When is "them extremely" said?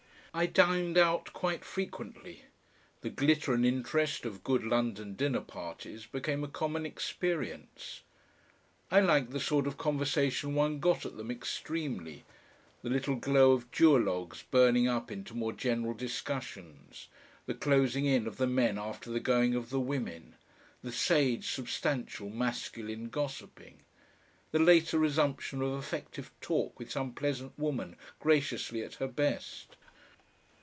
11.17-12.23